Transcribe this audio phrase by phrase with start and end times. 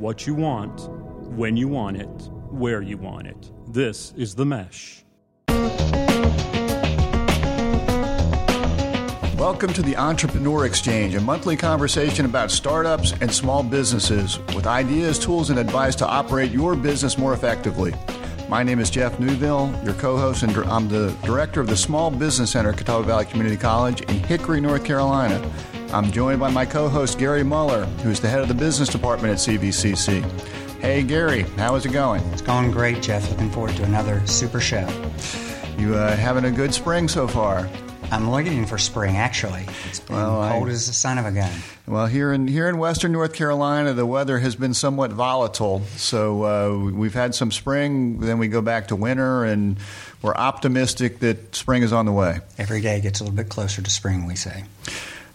[0.00, 0.88] what you want,
[1.36, 2.08] when you want it,
[2.48, 3.50] where you want it.
[3.68, 5.04] This is The Mesh.
[9.36, 15.18] Welcome to the Entrepreneur Exchange, a monthly conversation about startups and small businesses with ideas,
[15.18, 17.92] tools, and advice to operate your business more effectively.
[18.48, 22.10] My name is Jeff Newville, your co host, and I'm the director of the Small
[22.10, 25.38] Business Center at Catawba Valley Community College in Hickory, North Carolina.
[25.92, 29.32] I'm joined by my co host, Gary Muller, who's the head of the business department
[29.32, 30.22] at CVCC.
[30.80, 32.22] Hey, Gary, how is it going?
[32.32, 33.28] It's going great, Jeff.
[33.28, 34.88] Looking forward to another super show.
[35.78, 37.68] You uh, having a good spring so far?
[38.12, 39.16] I'm waiting for spring.
[39.16, 41.52] Actually, it's been well, cold I, as the son of a gun.
[41.88, 45.82] Well, here in here in Western North Carolina, the weather has been somewhat volatile.
[45.96, 49.76] So uh, we've had some spring, then we go back to winter, and
[50.22, 52.38] we're optimistic that spring is on the way.
[52.58, 54.26] Every day gets a little bit closer to spring.
[54.26, 54.64] We say.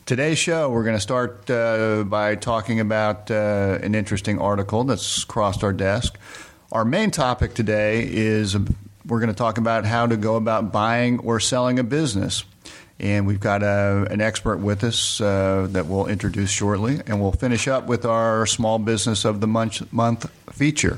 [0.05, 5.23] Today's show, we're going to start uh, by talking about uh, an interesting article that's
[5.23, 6.20] crossed our desk.
[6.71, 8.55] Our main topic today is
[9.07, 12.43] we're going to talk about how to go about buying or selling a business.
[12.99, 17.02] And we've got a, an expert with us uh, that we'll introduce shortly.
[17.08, 20.98] And we'll finish up with our Small Business of the Month, month feature.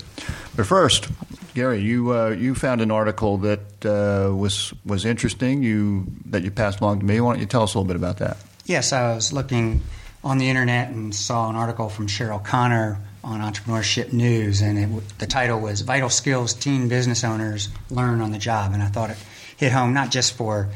[0.58, 1.08] But first,
[1.54, 5.64] Gary, you uh, you found an article that uh, was was interesting.
[5.64, 7.22] You that you passed along to me.
[7.22, 8.38] Why don't you tell us a little bit about that?
[8.68, 9.82] Yes, I was looking
[10.26, 15.20] on the internet and saw an article from Cheryl Conner on Entrepreneurship News, and it,
[15.20, 19.10] the title was "Vital Skills Teen Business Owners Learn on the Job." And I thought
[19.10, 19.18] it
[19.56, 20.68] hit home not just for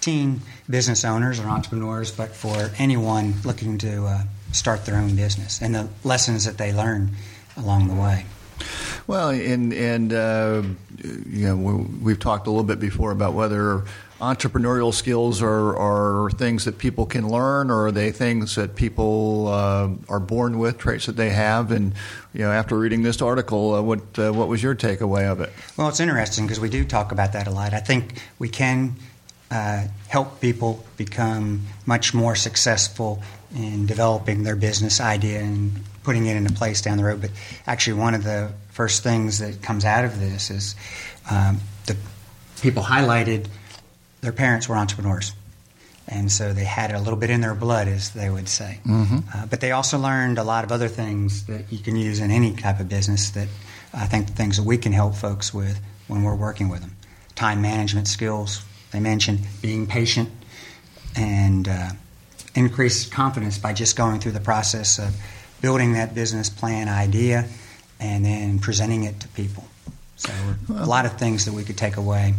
[0.00, 5.62] teen business owners or entrepreneurs, but for anyone looking to uh, start their own business
[5.62, 7.12] and the lessons that they learn
[7.56, 8.26] along the way.
[9.06, 10.62] Well, and and uh,
[11.04, 13.84] you know we've talked a little bit before about whether
[14.20, 19.48] entrepreneurial skills are, are things that people can learn, or are they things that people
[19.48, 21.70] uh, are born with, traits that they have?
[21.70, 21.94] And
[22.32, 25.52] you know, after reading this article, uh, what uh, what was your takeaway of it?
[25.76, 27.74] Well, it's interesting because we do talk about that a lot.
[27.74, 28.96] I think we can
[29.50, 33.22] uh, help people become much more successful
[33.54, 35.72] in developing their business idea and
[36.02, 37.20] putting it into place down the road.
[37.20, 37.30] But
[37.66, 40.74] actually, one of the first things that comes out of this is
[41.30, 41.96] um, the
[42.60, 43.46] people highlighted
[44.20, 45.32] their parents were entrepreneurs.
[46.10, 48.80] And so they had it a little bit in their blood, as they would say.
[48.86, 49.18] Mm-hmm.
[49.34, 52.30] Uh, but they also learned a lot of other things that you can use in
[52.30, 53.48] any type of business that
[53.92, 56.96] I think the things that we can help folks with when we're working with them.
[57.34, 60.30] Time management skills, they mentioned being patient
[61.14, 61.90] and uh,
[62.54, 65.14] increased confidence by just going through the process of
[65.60, 67.46] building that business plan idea
[68.00, 69.64] and then presenting it to people.
[70.16, 70.32] So,
[70.68, 72.34] well, a lot of things that we could take away.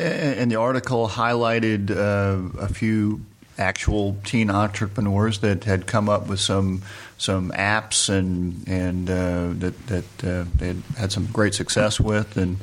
[0.00, 3.20] And the article highlighted uh, a few
[3.58, 6.82] actual teen entrepreneurs that had come up with some
[7.18, 12.36] some apps and and uh, that that uh, they had, had some great success with
[12.36, 12.56] and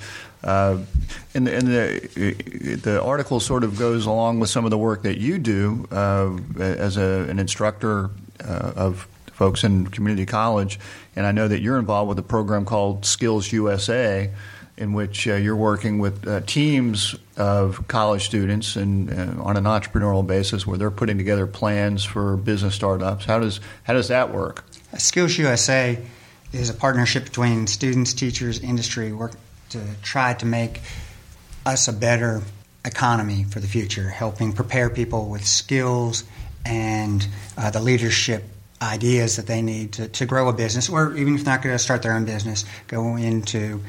[0.44, 0.78] uh,
[1.34, 5.18] and, and the, the article sort of goes along with some of the work that
[5.18, 8.12] you do uh, as a, an instructor
[8.44, 10.80] uh, of folks in community college.
[11.16, 14.32] And I know that you're involved with a program called Skills USA,
[14.78, 19.64] in which uh, you're working with uh, teams of college students and uh, on an
[19.64, 23.26] entrepreneurial basis, where they're putting together plans for business startups.
[23.26, 24.64] How does how does that work?
[24.98, 25.98] Skills USA
[26.54, 29.34] is a partnership between students, teachers, industry, work,
[29.70, 30.82] to try to make
[31.66, 32.42] us a better
[32.86, 36.24] economy for the future, helping prepare people with skills
[36.66, 37.28] and
[37.58, 38.44] uh, the leadership
[38.82, 41.80] ideas that they need to, to grow a business, or even if not going to
[41.80, 43.82] start their own business, go into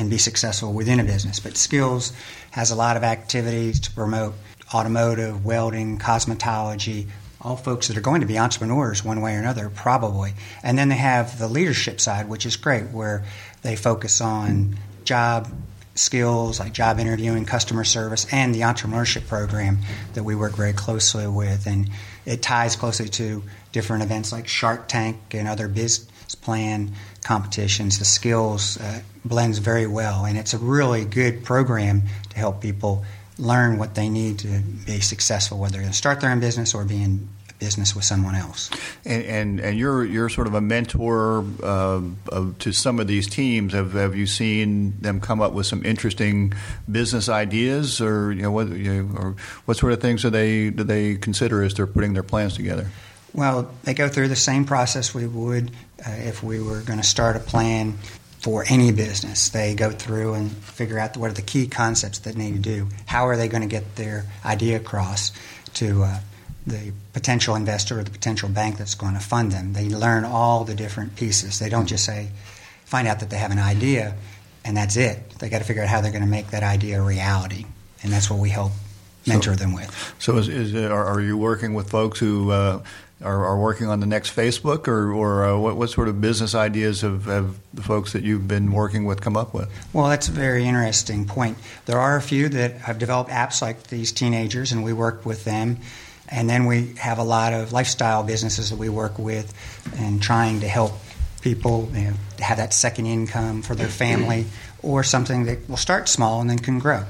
[0.00, 1.38] and be successful within a business.
[1.38, 2.12] But Skills
[2.52, 4.34] has a lot of activities to promote
[4.74, 7.06] automotive, welding, cosmetology,
[7.40, 10.32] all folks that are going to be entrepreneurs one way or another, probably.
[10.62, 13.24] And then they have the leadership side, which is great, where
[13.62, 15.48] they focus on job
[15.94, 19.78] skills like job interviewing, customer service, and the entrepreneurship program
[20.14, 21.66] that we work very closely with.
[21.66, 21.90] And
[22.24, 25.68] it ties closely to different events like Shark Tank and other
[26.34, 26.92] plan
[27.22, 27.98] competitions.
[27.98, 33.04] The skills uh, blends very well, and it's a really good program to help people
[33.38, 36.74] learn what they need to be successful, whether they're going to start their own business
[36.74, 37.28] or be in
[37.60, 38.70] business with someone else.
[39.04, 43.28] And and, and you're you're sort of a mentor uh, of, to some of these
[43.28, 43.72] teams.
[43.72, 46.54] Have have you seen them come up with some interesting
[46.90, 49.36] business ideas, or you know what you know, or
[49.66, 52.88] what sort of things do they do they consider as they're putting their plans together?
[53.32, 55.70] Well, they go through the same process we would
[56.06, 57.98] uh, if we were going to start a plan
[58.40, 59.50] for any business.
[59.50, 62.58] They go through and figure out what are the key concepts that they need to
[62.60, 62.88] do.
[63.06, 65.32] How are they going to get their idea across
[65.74, 66.20] to uh,
[66.66, 69.72] the potential investor or the potential bank that's going to fund them.
[69.72, 71.58] They learn all the different pieces.
[71.58, 72.30] They don't just say,
[72.84, 74.14] find out that they have an idea
[74.64, 75.30] and that's it.
[75.38, 77.64] They got to figure out how they're going to make that idea a reality,
[78.02, 78.72] and that's what we help
[79.26, 80.14] mentor So- them with.
[80.18, 82.82] So, is, is are, are you working with folks who uh,
[83.22, 86.54] are, are working on the next Facebook, or, or uh, what, what sort of business
[86.54, 89.70] ideas have, have the folks that you've been working with come up with?
[89.92, 91.58] Well, that's a very interesting point.
[91.86, 95.44] There are a few that have developed apps like these teenagers, and we work with
[95.44, 95.78] them.
[96.28, 99.52] And then we have a lot of lifestyle businesses that we work with
[99.98, 100.92] and trying to help
[101.40, 104.46] people you know, have that second income for their family
[104.82, 107.04] or something that will start small and then can grow.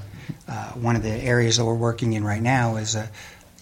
[0.48, 3.10] Uh, one of the areas that we're working in right now is a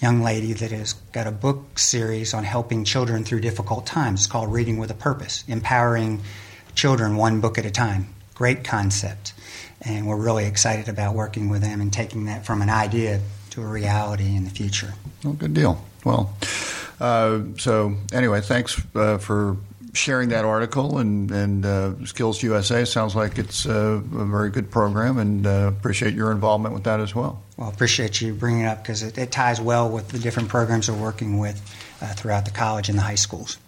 [0.00, 4.20] young lady that has got a book series on helping children through difficult times.
[4.20, 6.22] It's called Reading with a Purpose, empowering
[6.74, 8.06] children one book at a time.
[8.34, 9.32] Great concept.
[9.82, 13.62] And we're really excited about working with them and taking that from an idea to
[13.62, 14.94] a reality in the future.
[15.24, 15.84] Well, good deal.
[16.04, 16.34] Well,
[17.00, 19.56] uh, so anyway, thanks uh, for
[19.98, 22.84] sharing that article and and uh, Skills USA.
[22.84, 27.00] Sounds like it's uh, a very good program, and uh, appreciate your involvement with that
[27.00, 27.42] as well.
[27.56, 30.90] Well, appreciate you bringing it up because it, it ties well with the different programs
[30.90, 31.60] we're working with
[32.00, 33.58] uh, throughout the college and the high schools.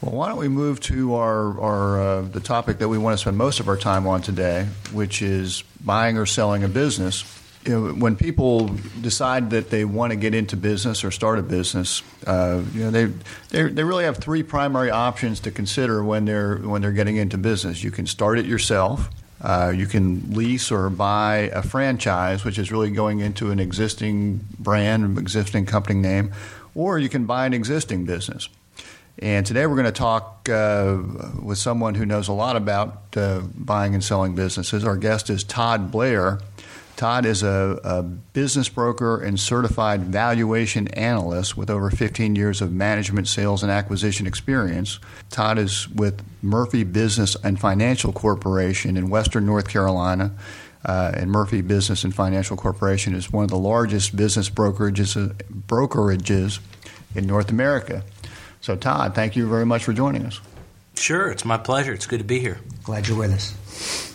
[0.00, 3.18] Well, why don't we move to our, our uh, the topic that we want to
[3.18, 7.22] spend most of our time on today, which is buying or selling a business.
[7.66, 8.68] You know, when people
[9.00, 12.90] decide that they want to get into business or start a business, uh, you know,
[12.90, 13.06] they,
[13.50, 17.38] they they really have three primary options to consider when they're when they're getting into
[17.38, 17.82] business.
[17.82, 19.08] You can start it yourself.
[19.40, 24.40] Uh, you can lease or buy a franchise, which is really going into an existing
[24.58, 26.32] brand, existing company name,
[26.74, 28.48] or you can buy an existing business.
[29.18, 30.98] And today we're going to talk uh,
[31.42, 34.84] with someone who knows a lot about uh, buying and selling businesses.
[34.84, 36.40] Our guest is Todd Blair.
[36.96, 42.72] Todd is a, a business broker and certified valuation analyst with over 15 years of
[42.72, 45.00] management, sales, and acquisition experience.
[45.30, 50.32] Todd is with Murphy Business and Financial Corporation in Western North Carolina.
[50.84, 55.32] Uh, and Murphy Business and Financial Corporation is one of the largest business brokerages,
[55.66, 56.60] brokerages
[57.14, 58.04] in North America.
[58.60, 60.40] So, Todd, thank you very much for joining us.
[60.94, 61.92] Sure, it's my pleasure.
[61.92, 62.60] It's good to be here.
[62.82, 64.13] Glad you're with us.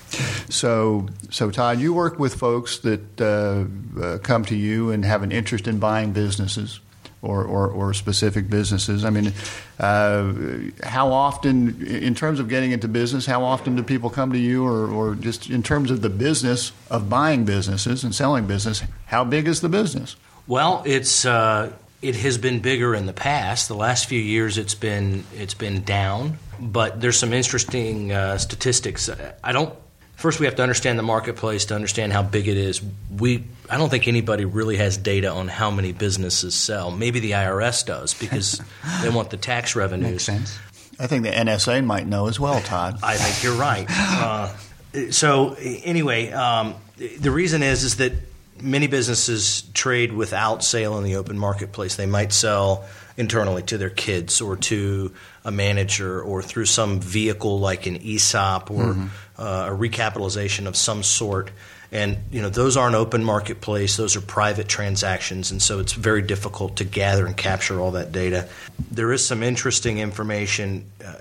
[0.50, 5.24] So, so Todd, you work with folks that uh, uh, come to you and have
[5.24, 6.80] an interest in buying businesses
[7.22, 9.04] or, or, or specific businesses.
[9.04, 9.34] I mean,
[9.80, 10.34] uh,
[10.84, 14.66] how often, in terms of getting into business, how often do people come to you,
[14.66, 19.24] or, or just in terms of the business of buying businesses and selling business, how
[19.24, 20.16] big is the business?
[20.48, 23.68] Well, it's uh, it has been bigger in the past.
[23.68, 26.38] The last few years, it's been it's been down.
[26.62, 29.10] But there's some interesting uh, statistics.
[29.44, 29.74] I don't.
[30.20, 32.82] First, we have to understand the marketplace to understand how big it is.
[33.18, 36.92] We I don't think anybody really has data on how many businesses sell.
[36.92, 38.62] Maybe the IRS does because
[39.02, 40.12] they want the tax revenues.
[40.12, 40.60] Makes sense.
[41.00, 43.00] I think the NSA might know as well, Todd.
[43.02, 43.88] I think you're right.
[44.20, 44.54] Uh,
[45.12, 48.12] so anyway, um, the reason is is that
[48.62, 51.96] many businesses trade without sale in the open marketplace.
[51.96, 52.86] They might sell
[53.20, 55.14] internally to their kids or to
[55.44, 58.96] a manager or through some vehicle like an ESOP or
[59.38, 61.52] uh, a recapitalization of some sort.
[61.92, 66.22] And you know those aren't open marketplace; those are private transactions, and so it's very
[66.22, 68.48] difficult to gather and capture all that data.
[68.92, 70.86] There is some interesting information.
[71.04, 71.16] Uh,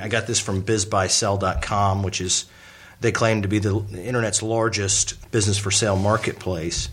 [0.00, 2.44] I got this from BizBuySell.com, which is
[3.00, 6.88] they claim to be the internet's largest business for sale marketplace.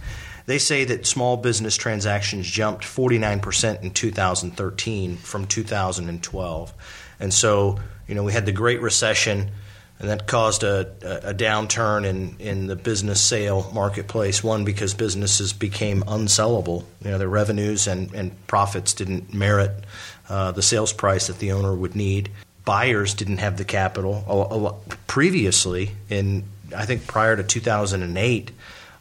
[0.49, 6.73] They say that small business transactions jumped 49% in 2013 from 2012.
[7.19, 7.77] And so,
[8.07, 9.51] you know, we had the Great Recession,
[9.99, 10.91] and that caused a,
[11.23, 14.43] a, downturn in, in the business sale marketplace.
[14.43, 16.83] One, because businesses became unsellable.
[17.03, 19.85] You know, their revenues and, and profits didn't merit
[20.29, 22.31] uh, the sales price that the owner would need
[22.65, 24.81] buyers didn't have the capital.
[25.05, 26.43] Previously, in
[26.75, 28.51] I think prior to 2008,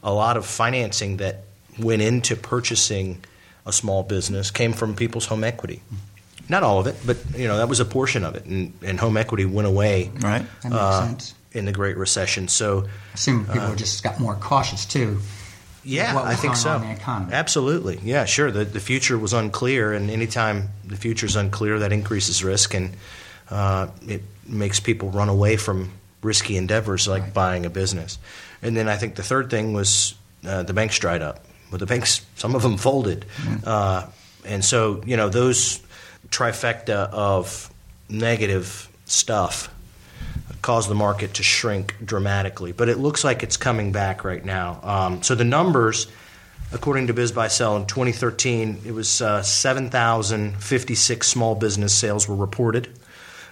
[0.02, 1.44] a lot of financing that
[1.78, 3.22] went into purchasing
[3.66, 5.82] a small business came from people's home equity.
[6.48, 8.98] Not all of it, but you know that was a portion of it, and, and
[8.98, 10.44] home equity went away Right.
[10.62, 11.34] That makes uh, sense.
[11.52, 12.48] in the Great Recession.
[12.48, 15.18] So I assume people just got more cautious too.
[15.84, 16.70] yeah, what was I think going so.
[16.70, 17.32] on the economy.
[17.34, 18.50] Absolutely, yeah, sure.
[18.50, 22.94] The the future was unclear, and anytime the future is unclear, that increases risk, and
[23.50, 25.90] uh, it makes people run away from
[26.22, 28.18] risky endeavors like buying a business.
[28.62, 30.14] And then I think the third thing was
[30.46, 31.44] uh, the banks dried up.
[31.70, 33.26] Well, the banks, some of them folded,
[33.64, 34.06] uh,
[34.44, 35.82] and so you know those
[36.30, 37.70] trifecta of
[38.08, 39.72] negative stuff
[40.62, 42.72] caused the market to shrink dramatically.
[42.72, 44.80] But it looks like it's coming back right now.
[44.82, 46.06] Um, so the numbers
[46.72, 52.88] according to Biz Sell in 2013, it was uh, 7,056 small business sales were reported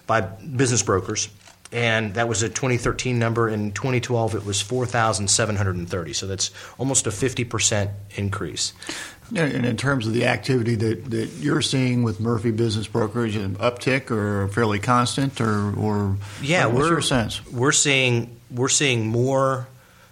[0.07, 1.29] by business brokers,
[1.73, 3.49] and that was a 2013 number.
[3.49, 6.13] In 2012, it was 4,730.
[6.13, 8.73] So that's almost a 50% increase.
[9.35, 13.57] And in terms of the activity that, that you're seeing with Murphy Business Brokerage, an
[13.57, 17.45] uptick or fairly constant, or, or yeah, what's your sense?
[17.47, 19.67] We're seeing we're seeing more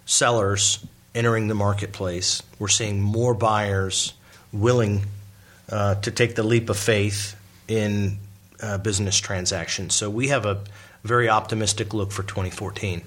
[0.05, 2.43] sellers entering the marketplace.
[2.59, 4.13] We're seeing more buyers
[4.51, 5.05] willing
[5.69, 8.17] uh, to take the leap of faith in
[8.61, 9.95] uh, business transactions.
[9.95, 10.61] So we have a
[11.05, 13.01] very optimistic look for 2014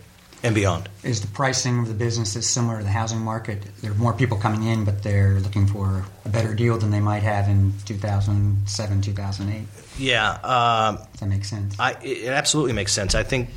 [0.45, 0.89] and beyond.
[1.03, 3.61] Is the pricing of the business is similar to the housing market?
[3.83, 7.01] There are more people coming in, but they're looking for a better deal than they
[7.01, 9.67] might have in 2007, 2008.
[9.99, 11.75] Yeah, Does that makes sense?
[11.79, 13.17] I, it absolutely makes sense.
[13.17, 13.51] I think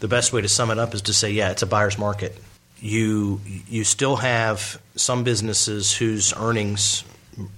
[0.00, 2.36] the best way to sum it up is to say, yeah, it's a buyer's market.
[2.80, 7.02] You you still have some businesses whose earnings,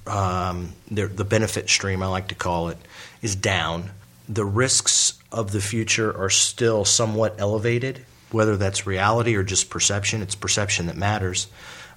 [0.07, 2.79] um, the benefit stream, I like to call it,
[3.21, 3.91] is down.
[4.31, 10.23] The risks of the future are still somewhat elevated, whether that's reality or just perception.
[10.23, 11.47] It's perception that matters.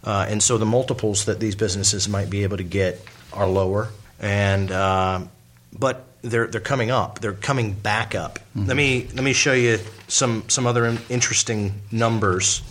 [0.04, 3.90] Uh, and so the multiples that these businesses might be able to get are lower.
[4.20, 5.22] And uh,
[5.78, 7.20] but they're they're coming up.
[7.20, 8.40] They're coming back up.
[8.56, 8.68] Mm-hmm.
[8.68, 12.62] Let me let me show you some some other interesting numbers.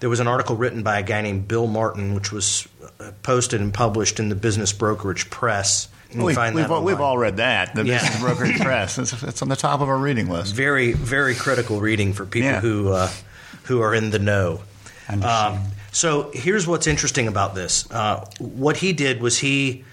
[0.00, 2.68] There was an article written by a guy named Bill Martin, which was
[3.00, 5.88] uh, posted and published in the Business Brokerage Press.
[6.14, 7.74] We, have we've, we've all read that.
[7.74, 7.98] The Yeah.
[8.00, 8.98] Business Brokerage Press.
[8.98, 10.54] It's, it's on the top of our reading list.
[10.54, 12.60] Very very critical reading for people Yeah.
[12.60, 13.10] who uh,
[13.64, 14.60] who are in the know.
[15.08, 15.60] Um,
[15.92, 17.88] so here's what's interesting about this.
[17.90, 19.84] Uh, what he did was he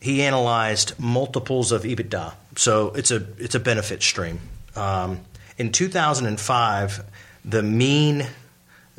[0.00, 2.32] he analyzed multiples of EBITDA.
[2.56, 4.40] So it's a it's a benefit stream.
[4.76, 5.20] Um,
[5.58, 7.04] in 2005,
[7.44, 8.26] the mean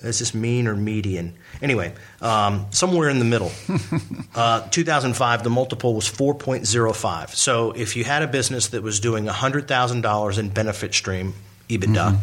[0.03, 1.33] is this mean or median?
[1.61, 3.51] Anyway, um, somewhere in the middle.
[4.35, 7.29] uh, 2005, the multiple was 4.05.
[7.29, 11.33] So if you had a business that was doing $100,000 in benefit stream
[11.69, 12.19] EBITDA,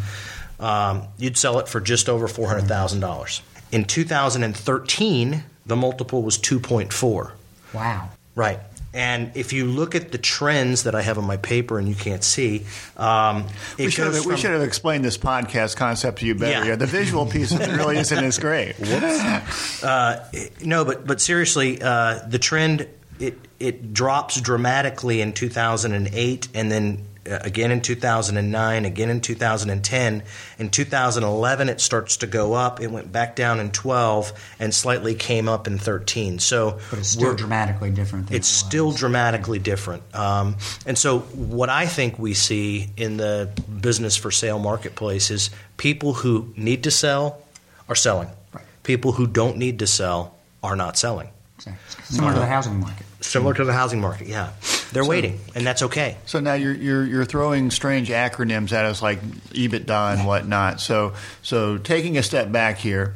[0.60, 3.40] um, you'd sell it for just over $400,000.
[3.72, 7.32] In 2013, the multiple was 2.4.
[7.72, 8.10] wow.
[8.37, 8.60] Right.
[8.92, 11.94] And if you look at the trends that I have on my paper and you
[11.94, 12.66] can't see,
[12.97, 13.47] um,
[13.78, 16.64] it We should, have, we should have explained this podcast concept to you better.
[16.64, 16.70] Yeah.
[16.70, 16.76] Yeah.
[16.76, 18.75] the visual piece of it really isn't as great.
[19.82, 20.25] Uh,
[20.62, 22.87] no, but but seriously, uh, the trend
[23.18, 30.22] it it drops dramatically in 2008, and then again in 2009, again in 2010.
[30.58, 32.80] In 2011, it starts to go up.
[32.80, 36.38] It went back down in 12, and slightly came up in 13.
[36.38, 38.30] So But it's still dramatically different.
[38.30, 40.02] It's it still dramatically different.
[40.14, 40.56] Um,
[40.87, 46.12] and so, what I think we see in the business for sale marketplace is people
[46.14, 47.42] who need to sell
[47.88, 48.28] are selling.
[48.52, 48.64] Right.
[48.82, 51.28] People who don't need to sell are not selling.
[51.56, 52.04] Exactly.
[52.04, 53.06] similar to the housing market.
[53.20, 54.52] Similar to the housing market, yeah.
[54.92, 56.16] They're waiting, and that's okay.
[56.26, 60.80] So now you're, you're you're throwing strange acronyms at us like EBITDA and whatnot.
[60.80, 63.14] So so taking a step back here,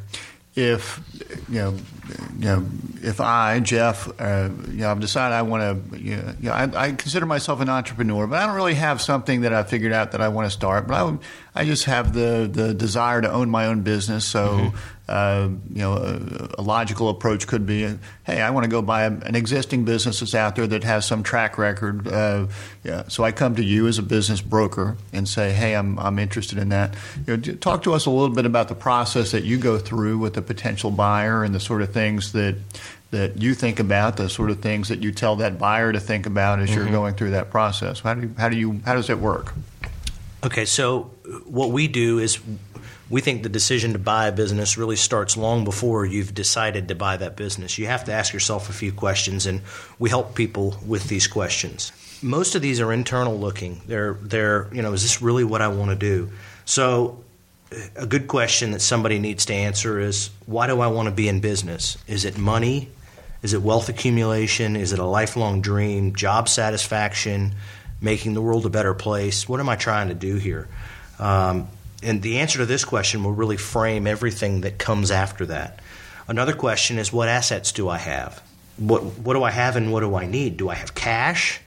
[0.54, 1.00] if
[1.48, 1.74] you know
[2.38, 2.66] you know
[3.02, 6.92] if I Jeff uh, you know I've decided I want to you know, I, I
[6.92, 10.20] consider myself an entrepreneur, but I don't really have something that I figured out that
[10.20, 10.86] I want to start.
[10.86, 11.18] But I would,
[11.54, 14.24] I just have the the desire to own my own business.
[14.24, 14.72] So.
[15.06, 17.82] Uh, you know, a, a logical approach could be,
[18.24, 21.04] hey, I want to go buy a, an existing business that's out there that has
[21.04, 22.08] some track record.
[22.08, 22.46] Uh,
[22.82, 26.18] yeah, so I come to you as a business broker and say, hey, I'm, I'm
[26.18, 26.94] interested in that.
[27.26, 30.18] You know, talk to us a little bit about the process that you go through
[30.18, 32.56] with a potential buyer and the sort of things that
[33.10, 36.26] that you think about, the sort of things that you tell that buyer to think
[36.26, 38.00] about as you're going through that process.
[38.00, 39.54] How do you, how do you how does it work?
[40.42, 41.10] Okay, so
[41.44, 42.40] what we do is
[43.10, 46.94] we think the decision to buy a business really starts long before you've decided to
[46.94, 47.78] buy that business.
[47.78, 49.60] You have to ask yourself a few questions, and
[49.98, 51.92] we help people with these questions.
[52.22, 53.82] Most of these are internal looking.
[53.86, 56.30] They're, they're you know, is this really what I want to do?
[56.64, 57.22] So,
[57.96, 61.28] a good question that somebody needs to answer is why do I want to be
[61.28, 61.98] in business?
[62.06, 62.88] Is it money?
[63.42, 64.76] Is it wealth accumulation?
[64.76, 66.14] Is it a lifelong dream?
[66.14, 67.54] Job satisfaction?
[68.00, 69.48] Making the world a better place?
[69.48, 70.68] What am I trying to do here?
[71.18, 71.68] Um,
[72.04, 75.80] and the answer to this question will really frame everything that comes after that.
[76.28, 78.42] Another question is what assets do I have?
[78.76, 80.56] What, what do I have and what do I need?
[80.56, 81.60] Do I have cash?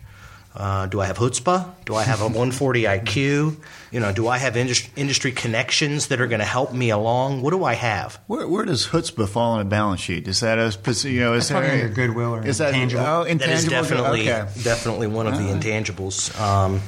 [0.55, 1.69] Uh, do I have chutzpah?
[1.85, 3.57] Do I have a 140 IQ?
[3.91, 7.43] You know, do I have indus- industry connections that are going to help me along?
[7.43, 8.19] What do I have?
[8.25, 10.27] Where, where does chutzpah fall on a balance sheet?
[10.27, 13.03] Is that a you know is that probably there under goodwill or is that intangible.
[13.05, 13.69] Oh, That is intangible.
[13.69, 14.49] definitely okay.
[14.63, 16.37] definitely one of the intangibles.
[16.41, 16.81] Um,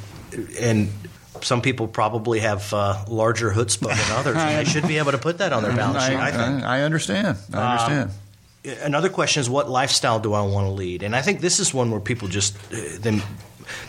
[0.60, 0.89] and
[1.43, 5.17] some people probably have uh, larger chutzpah than others, and they should be able to
[5.17, 6.15] put that on their balance sheet.
[6.15, 6.63] I, think.
[6.63, 7.38] I, I understand.
[7.53, 8.12] I understand.
[8.84, 11.03] another question is what lifestyle do I want to lead?
[11.03, 13.22] And I think this is one where people just uh, they,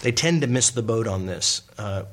[0.03, 1.63] they tend to miss the boat on this.
[1.79, 2.05] Uh,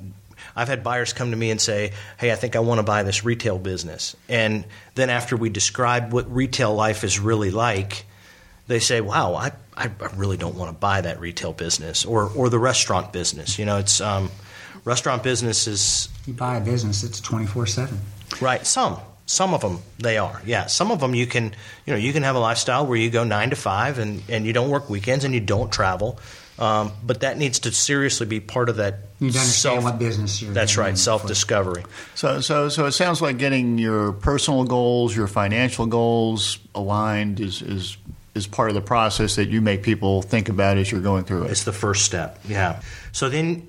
[0.55, 3.03] I've had buyers come to me and say, "Hey, I think I want to buy
[3.03, 4.65] this retail business," and
[4.95, 8.05] then after we describe what retail life is really like,
[8.65, 12.49] they say, "Wow, I, I really don't want to buy that retail business or or
[12.49, 14.31] the restaurant business." You know, it's um,
[14.87, 17.99] restaurant business is You buy a business, it's 24 7.
[18.41, 18.65] right.
[18.65, 18.97] Some
[19.29, 20.41] some of them they are.
[20.45, 21.53] Yeah, some of them you can
[21.85, 24.45] you know you can have a lifestyle where you go nine to five and and
[24.45, 26.19] you don't work weekends and you don't travel.
[26.59, 28.93] Um, but that needs to seriously be part of that.
[29.19, 31.83] You need to understand what business you're That's getting right, self discovery.
[32.15, 37.61] So, so, so it sounds like getting your personal goals, your financial goals aligned is
[37.61, 37.97] is
[38.33, 41.43] is part of the process that you make people think about as you're going through
[41.43, 41.51] it.
[41.51, 42.39] It's the first step.
[42.47, 42.81] Yeah.
[43.11, 43.67] So then,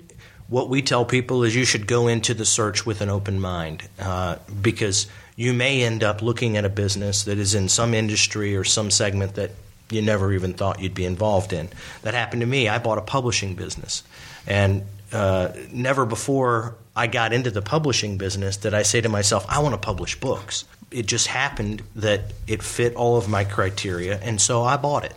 [0.49, 3.83] what we tell people is you should go into the search with an open mind
[3.99, 8.55] uh, because you may end up looking at a business that is in some industry
[8.55, 9.51] or some segment that
[9.91, 11.69] you never even thought you'd be involved in.
[12.01, 12.67] That happened to me.
[12.67, 14.03] I bought a publishing business,
[14.45, 19.45] and uh, never before I got into the publishing business did I say to myself,
[19.47, 20.65] I want to publish books.
[20.91, 25.15] It just happened that it fit all of my criteria, and so I bought it.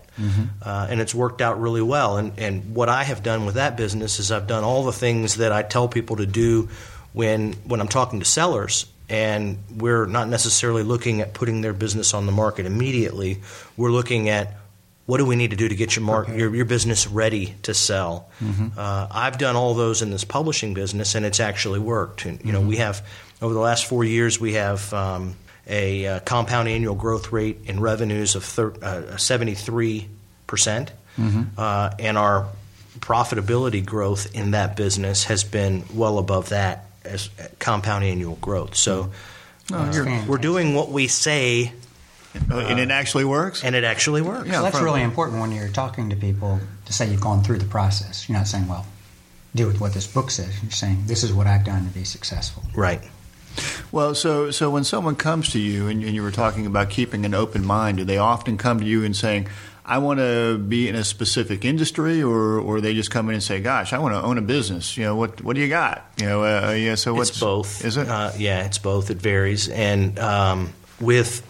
[0.62, 2.18] Uh, and it's worked out really well.
[2.18, 5.36] And, and what I have done with that business is I've done all the things
[5.36, 6.68] that I tell people to do
[7.14, 12.14] when, when I'm talking to sellers and we're not necessarily looking at putting their business
[12.14, 13.40] on the market immediately.
[13.76, 14.54] We're looking at
[15.12, 17.74] what do we need to do to get your mar- your, your business ready to
[17.74, 18.12] sell.
[18.78, 22.24] Uh, I've done all those in this publishing business, and it's actually worked.
[22.24, 22.96] And, you know, we have
[23.42, 25.34] over the last four years, we have um,
[25.66, 28.44] a uh, compound annual growth rate in revenues of
[29.20, 30.08] seventy three
[30.46, 30.92] percent,
[31.58, 32.46] uh, and our
[33.00, 38.74] profitability growth in that business has been well above that as uh, compound annual growth.
[38.76, 39.10] So.
[39.72, 40.28] uh, That's fantastic.
[40.28, 41.72] We're doing what we say,
[42.50, 43.62] Uh, and it actually works.
[43.62, 44.46] and it actually works.
[44.48, 47.42] Yeah, so that's from- really important when you're talking to people to say you've gone
[47.42, 48.28] through the process.
[48.28, 48.86] You're not saying, well,
[49.54, 50.62] do with what this book says.
[50.62, 52.62] You're saying, this is what I've done to be successful.
[52.74, 53.02] Right.
[53.90, 57.26] Well, so so when someone comes to you and, and you were talking about keeping
[57.26, 59.46] an open mind, do they often come to you and saying,
[59.84, 63.42] "I want to be in a specific industry," or or they just come in and
[63.42, 66.10] say, "Gosh, I want to own a business." You know, what what do you got?
[66.16, 66.94] You know, uh, yeah.
[66.94, 67.84] So what's it's both.
[67.84, 68.08] Is it?
[68.08, 69.10] Uh, yeah, it's both.
[69.10, 71.42] It varies, and um, with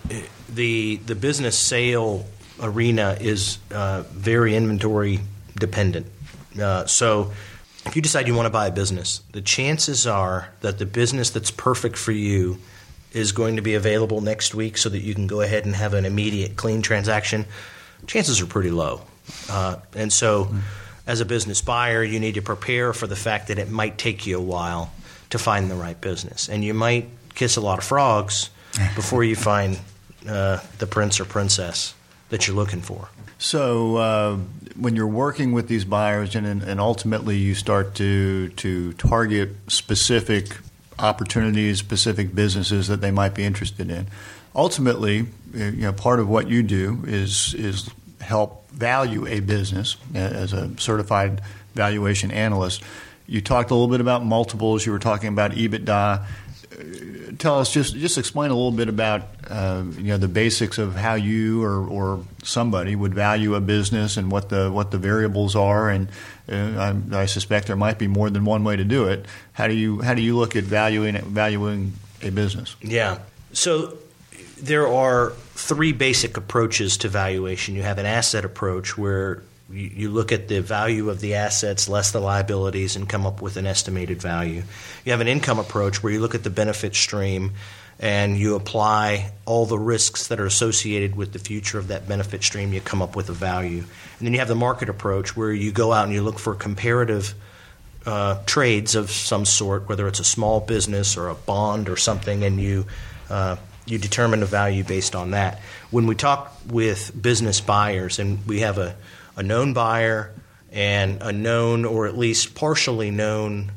[0.55, 2.27] the the business sale
[2.61, 5.21] arena is uh, very inventory
[5.59, 6.07] dependent.
[6.61, 7.33] Uh, so,
[7.87, 11.31] if you decide you want to buy a business, the chances are that the business
[11.31, 12.59] that's perfect for you
[13.13, 15.95] is going to be available next week, so that you can go ahead and have
[15.95, 17.45] an immediate clean transaction.
[18.07, 19.03] Chances are pretty low,
[19.51, 20.55] uh, and so.
[21.05, 24.25] As a business buyer, you need to prepare for the fact that it might take
[24.25, 24.93] you a while
[25.31, 26.49] to find the right business.
[26.49, 28.51] And you might kiss a lot of frogs
[28.95, 29.81] before you find
[30.29, 31.95] uh, the prince or princess
[32.29, 33.09] that you're looking for.
[33.39, 34.37] So uh,
[34.77, 40.57] when you're working with these buyers, and and ultimately you start to to target specific
[40.99, 44.07] opportunities, specific businesses that they might be interested in.
[44.55, 50.19] Ultimately, you know, part of what you do is is help value a business uh,
[50.19, 51.43] as a certified
[51.75, 52.83] valuation analyst.
[53.27, 54.85] You talked a little bit about multiples.
[54.85, 56.27] You were talking about EBITDA
[57.39, 60.95] tell us just just explain a little bit about uh, you know the basics of
[60.95, 65.57] how you or, or somebody would value a business and what the what the variables
[65.57, 66.09] are and
[66.49, 69.27] uh, I, I suspect there might be more than one way to do it.
[69.53, 72.77] How do you how do you look at valuing valuing a business?
[72.81, 73.19] Yeah.
[73.53, 73.97] So
[74.59, 77.75] there are three basic approaches to valuation.
[77.75, 82.13] You have an asset approach where you, look at the value of the assets less
[82.13, 84.63] the liabilities and come up with an estimated value.
[85.05, 87.53] You have an income approach where you look at the benefit stream
[87.99, 92.43] and you apply all the risks that are associated with the future of that benefit
[92.43, 92.73] stream.
[92.73, 93.79] You come up with a value.
[94.19, 96.55] And then you have the market approach where you go out and you look for
[96.55, 97.35] comparative
[98.05, 102.43] uh, trades of some sort, whether it's a small business or a bond or something,
[102.43, 102.87] and you
[103.31, 103.57] uh,
[103.87, 105.61] you determine a value based on that.
[105.91, 108.97] When we talk with business buyers, and we have a,
[109.37, 110.33] a known buyer
[110.71, 113.73] and a known or at least partially known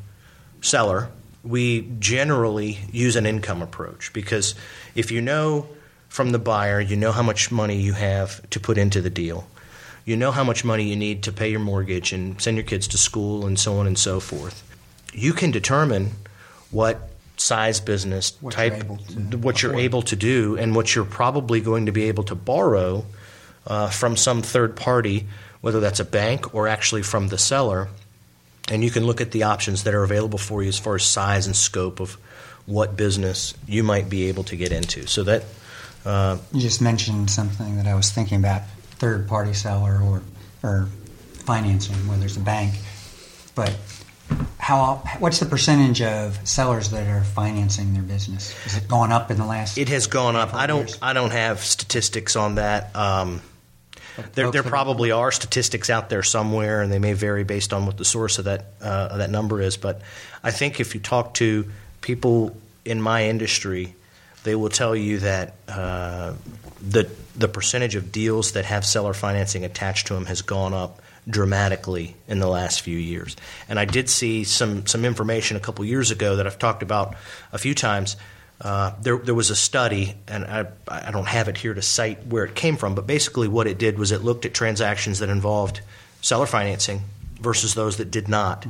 [0.61, 1.09] seller,
[1.43, 4.55] we generally use an income approach because
[4.95, 5.67] if you know
[6.09, 9.47] from the buyer, you know how much money you have to put into the deal.
[10.05, 12.87] You know how much money you need to pay your mortgage and send your kids
[12.89, 14.63] to school and so on and so forth.
[15.13, 16.11] You can determine
[16.71, 18.95] what size business What you're type able
[19.39, 23.05] what you're able to do and what you're probably going to be able to borrow
[23.67, 25.27] uh, from some third party,
[25.61, 27.87] whether that's a bank or actually from the seller.
[28.69, 31.03] And you can look at the options that are available for you as far as
[31.03, 32.17] size and scope of
[32.65, 35.07] what business you might be able to get into.
[35.07, 35.43] So that
[36.05, 38.61] Uh, You just mentioned something that I was thinking about:
[38.99, 40.21] third-party seller or
[40.61, 40.87] or
[41.45, 42.75] financing, whether it's a bank.
[43.55, 43.73] But
[44.59, 45.01] how?
[45.19, 48.51] What's the percentage of sellers that are financing their business?
[48.63, 49.77] Has it gone up in the last?
[49.77, 50.53] it has gone up.
[50.53, 50.87] I don't.
[50.87, 50.97] Years.
[51.01, 52.95] I don't have statistics on that.
[52.95, 53.41] Um,
[54.33, 57.97] there, there probably are statistics out there somewhere, and they may vary based on what
[57.97, 59.77] the source of that uh, of that number is.
[59.77, 60.01] But
[60.43, 61.69] I think if you talk to
[62.01, 63.95] people in my industry,
[64.43, 66.33] they will tell you that uh,
[66.81, 71.01] the the percentage of deals that have seller financing attached to them has gone up
[71.27, 73.35] dramatically in the last few years.
[73.67, 77.15] And I did see some some information a couple years ago that I've talked about
[77.51, 78.15] a few times.
[78.61, 82.25] Uh, there, there was a study, and I, I don't have it here to cite
[82.25, 85.29] where it came from, but basically what it did was it looked at transactions that
[85.29, 85.81] involved
[86.21, 87.01] seller financing
[87.39, 88.65] versus those that did not.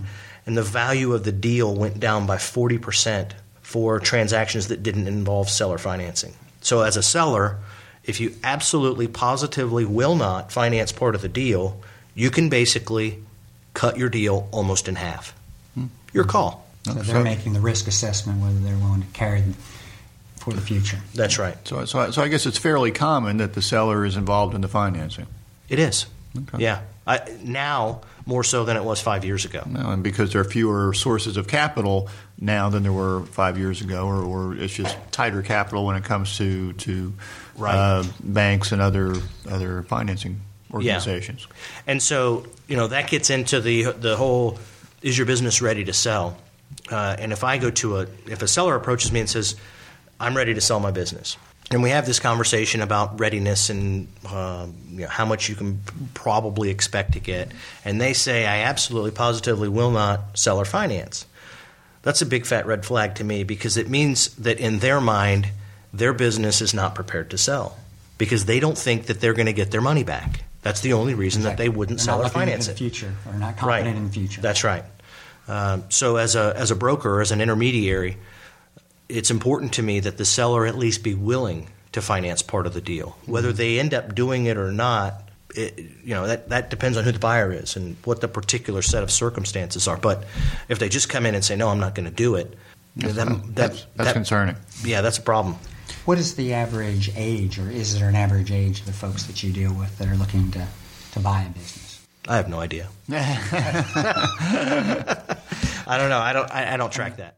[0.46, 5.50] And the value of the deal went down by 40% for transactions that didn't involve
[5.50, 6.34] seller financing.
[6.62, 7.58] So, as a seller,
[8.04, 11.80] if you absolutely positively will not finance part of the deal,
[12.16, 13.24] you can basically
[13.74, 15.34] cut your deal almost in half.
[16.14, 16.66] Your call.
[16.84, 19.56] so they're making the risk assessment whether they're willing to carry them
[20.46, 21.00] for the future.
[21.16, 21.58] That's right.
[21.68, 24.62] So, so, I- so I guess it's fairly common that the seller is involved in
[24.62, 25.26] the financing.
[25.70, 26.06] It is.
[26.38, 26.64] Okay.
[26.64, 26.82] Yeah.
[27.08, 29.64] I, now more so than it was five years ago.
[29.68, 33.82] No, and because there are fewer sources of capital now than there were five years
[33.82, 37.14] ago, or, or it's just tighter capital when it comes to to
[37.58, 37.76] Right.
[37.76, 39.16] uh, banks and other
[39.50, 40.42] other financing
[40.74, 41.48] organizations.
[41.88, 44.60] And so, you know, that gets into the the whole
[45.02, 46.38] is your business ready to sell?
[46.92, 49.56] Uh, and if I go to a if a seller approaches me and says,
[50.20, 51.38] "I'm ready to sell my business,"
[51.72, 55.82] and we have this conversation about readiness and um, you know, how much you can
[56.14, 57.52] probably expect to get,
[57.84, 61.26] and they say, "I absolutely positively will not sell or finance."
[62.04, 65.50] That's a big fat red flag to me because it means that in their mind,
[65.92, 67.78] their business is not prepared to sell
[68.18, 70.44] because they don't think that they're going to get their money back.
[70.62, 72.72] That's the only reason that they wouldn't They're sell or finance it.
[72.72, 74.42] the future or not confident in the future.
[74.42, 74.84] That's right.
[75.48, 78.18] Um, so as a as a broker, as an intermediary,
[79.10, 82.74] it's important to me that the seller at least be willing to finance part of
[82.74, 83.18] the deal.
[83.26, 83.58] Whether Mm-hmm.
[83.58, 85.22] they end up doing it or not,
[85.56, 88.82] it, you know that that depends on who the buyer is and what the particular
[88.82, 89.96] set of circumstances are.
[89.98, 90.26] But
[90.68, 92.58] if they just come in and say no, I'm not going to do it,
[92.98, 94.56] That's, that, that's, that's that- concerning.
[94.84, 95.56] Yeah, that's a problem.
[96.06, 99.42] What is the average age, or is there an average age of the folks that
[99.44, 100.68] you deal with that are looking to,
[101.14, 102.06] to buy a business?
[102.28, 102.90] I have no idea.
[103.10, 103.18] I
[105.98, 106.20] don't know.
[106.20, 106.52] I don't.
[106.52, 107.38] I, I don't track that.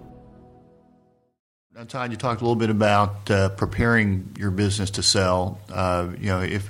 [1.81, 5.59] Now, Todd, you talked a little bit about uh, preparing your business to sell.
[5.67, 6.69] Uh, you know, if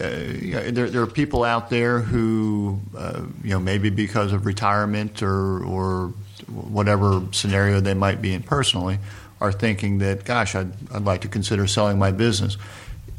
[0.00, 4.32] uh, you know, there, there are people out there who, uh, you know, maybe because
[4.32, 6.14] of retirement or or
[6.46, 9.00] whatever scenario they might be in personally,
[9.40, 12.56] are thinking that, gosh, I'd, I'd like to consider selling my business.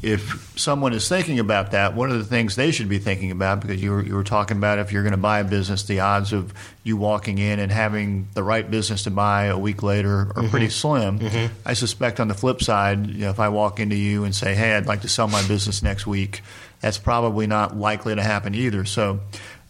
[0.04, 3.60] If someone is thinking about that, what are the things they should be thinking about?
[3.60, 6.00] Because you were, you were talking about if you're going to buy a business, the
[6.00, 10.30] odds of you walking in and having the right business to buy a week later
[10.36, 11.20] are pretty slim.
[11.64, 14.54] I suspect on the flip side, you know, if I walk into you and say,
[14.54, 16.42] "Hey, I'd like to sell my business next week,"
[16.80, 18.84] that's probably not likely to happen either.
[18.84, 19.20] So,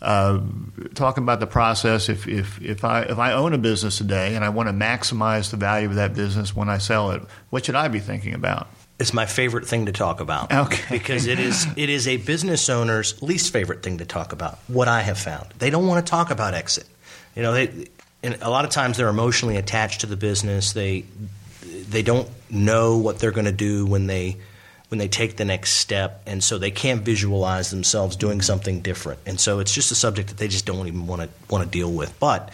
[0.03, 0.41] uh,
[0.95, 4.45] talking about the process, if, if, if I if I own a business today and
[4.45, 7.77] I want to maximize the value of that business when I sell it, what should
[7.77, 8.67] I be thinking about?
[8.99, 10.53] It's my favorite thing to talk about.
[10.53, 10.85] Okay.
[10.89, 14.59] Because it is it is a business owner's least favorite thing to talk about.
[14.69, 16.87] What I have found, they don't want to talk about exit.
[17.35, 17.89] You know, they
[18.23, 20.73] and a lot of times they're emotionally attached to the business.
[20.73, 21.05] They
[21.63, 24.37] they don't know what they're going to do when they
[24.89, 29.19] when they take the next step, and so they can't visualize themselves doing something different.
[29.27, 31.71] And so it's just a subject that they just don't even want to want to
[31.71, 32.19] deal with.
[32.21, 32.53] But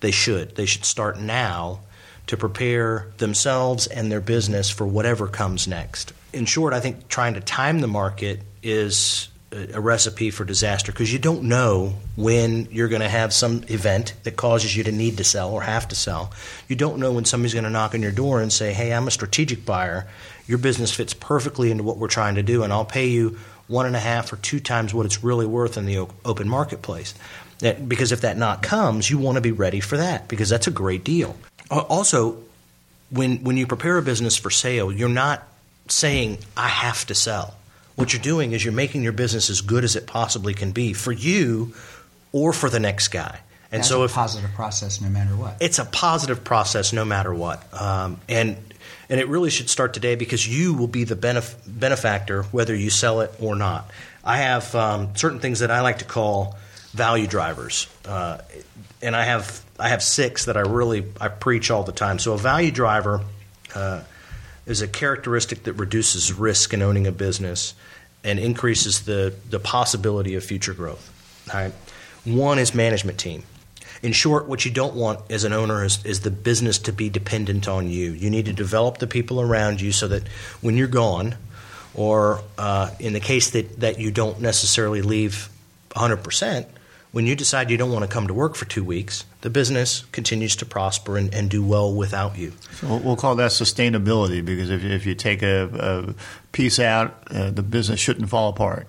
[0.00, 0.54] they should.
[0.54, 1.80] They should start now
[2.28, 6.12] to prepare themselves and their business for whatever comes next.
[6.32, 11.10] In short, I think trying to time the market is a recipe for disaster because
[11.10, 15.16] you don't know when you're going to have some event that causes you to need
[15.16, 16.30] to sell or have to sell.
[16.68, 19.08] You don't know when somebody's going to knock on your door and say, "Hey, I'm
[19.08, 20.06] a strategic buyer.
[20.46, 23.38] Your business fits perfectly into what we're trying to do, and I'll pay you
[23.68, 27.14] one and a half or two times what it's really worth in the open marketplace."
[27.88, 30.70] Because if that knock comes, you want to be ready for that because that's a
[30.70, 31.36] great deal.
[31.70, 32.38] Al- Also,
[33.10, 35.46] when when you prepare a business for sale, you're not
[35.88, 37.54] saying, I have to sell.
[37.96, 40.92] What you're doing is you're making your business as good as it possibly can be
[40.92, 41.74] for you
[42.30, 43.40] or for the next guy.
[43.72, 47.34] And That's so, a positive process, no matter what, it's a positive process, no matter
[47.34, 47.62] what.
[47.74, 48.56] Um, and
[49.10, 52.90] and it really should start today because you will be the benef- benefactor whether you
[52.90, 53.90] sell it or not.
[54.24, 56.56] I have um, certain things that I like to call
[56.92, 58.38] value drivers, uh,
[59.02, 62.18] and I have I have six that I really I preach all the time.
[62.18, 63.22] So a value driver
[63.74, 64.02] uh,
[64.66, 67.74] is a characteristic that reduces risk in owning a business
[68.24, 71.12] and increases the the possibility of future growth.
[71.52, 71.72] Right?
[72.24, 73.44] One is management team.
[74.02, 77.08] In short, what you don't want as an owner is, is the business to be
[77.08, 78.12] dependent on you.
[78.12, 80.28] You need to develop the people around you so that
[80.60, 81.34] when you're gone,
[81.94, 85.48] or uh, in the case that, that you don't necessarily leave
[85.90, 86.66] 100%,
[87.12, 90.04] when you decide you don't want to come to work for two weeks, the business
[90.12, 92.52] continues to prosper and, and do well without you.
[92.72, 95.68] So we'll call that sustainability because if, if you take a,
[96.08, 96.14] a
[96.52, 98.88] piece out, uh, the business shouldn't fall apart.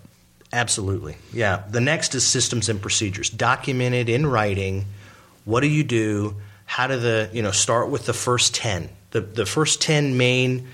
[0.52, 1.16] Absolutely.
[1.32, 1.64] Yeah.
[1.70, 4.86] The next is systems and procedures, documented in writing.
[5.46, 6.36] What do you do?
[6.66, 8.90] How do the, you know, start with the first 10.
[9.12, 10.68] The, the first 10 main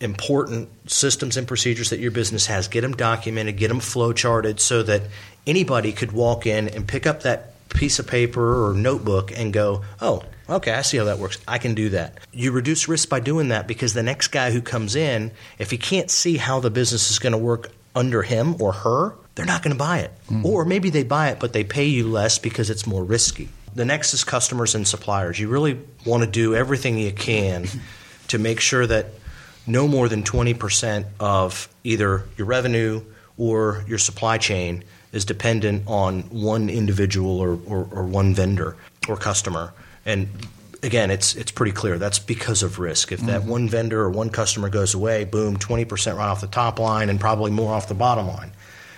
[0.00, 2.68] important systems and procedures that your business has.
[2.68, 5.02] Get them documented, get them flow charted so that
[5.46, 9.82] anybody could walk in and pick up that piece of paper or notebook and go,
[10.00, 11.38] oh, okay, I see how that works.
[11.46, 12.18] I can do that.
[12.32, 15.78] You reduce risk by doing that because the next guy who comes in, if he
[15.78, 19.62] can't see how the business is going to work under him or her, they're not
[19.62, 20.12] going to buy it.
[20.26, 20.46] Mm-hmm.
[20.46, 23.48] Or maybe they buy it, but they pay you less because it's more risky.
[23.74, 25.38] The next is customers and suppliers.
[25.38, 27.66] You really want to do everything you can
[28.28, 29.06] to make sure that
[29.66, 33.02] no more than 20% of either your revenue
[33.36, 38.76] or your supply chain is dependent on one individual or, or, or, one vendor
[39.08, 39.72] or customer.
[40.04, 40.28] And
[40.82, 43.12] again, it's it's pretty clear that's because of risk.
[43.12, 43.50] If that mm-hmm.
[43.50, 47.20] one vendor or one customer goes away, boom, 20% right off the top line and
[47.20, 48.52] probably more off the bottom line.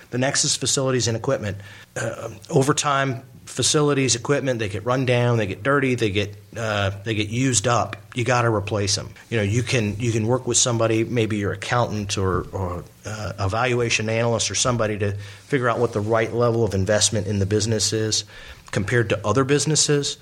[0.09, 1.57] The next is facilities and equipment.
[1.95, 6.91] Uh, over time, facilities, equipment, they get run down, they get dirty, they get uh,
[7.03, 7.95] they get used up.
[8.13, 9.09] You got to replace them.
[9.29, 13.33] You know, you can you can work with somebody, maybe your accountant or, or uh,
[13.39, 17.45] evaluation analyst or somebody to figure out what the right level of investment in the
[17.45, 18.25] business is
[18.71, 20.17] compared to other businesses.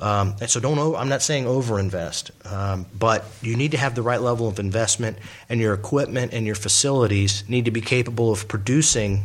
[0.00, 0.96] Um, and so don't.
[0.96, 5.18] I'm not saying overinvest, um, but you need to have the right level of investment,
[5.50, 9.24] and your equipment and your facilities need to be capable of producing